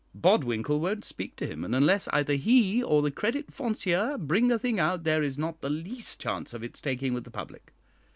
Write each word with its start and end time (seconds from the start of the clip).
Bodwinkle 0.15 0.79
won't 0.79 1.05
speak 1.05 1.35
to 1.35 1.45
him, 1.45 1.63
and 1.63 1.75
unless 1.75 2.07
either 2.07 2.33
he 2.33 2.81
or 2.81 3.03
the 3.03 3.11
Credit 3.11 3.51
Foncier 3.53 4.17
bring 4.17 4.51
a 4.51 4.57
thing 4.57 4.79
out, 4.79 5.03
there 5.03 5.21
is 5.21 5.37
not 5.37 5.61
the 5.61 5.69
least 5.69 6.19
chance 6.19 6.55
of 6.55 6.63
its 6.63 6.81
taking 6.81 7.13
with 7.13 7.23
the 7.23 7.29
public. 7.29 7.71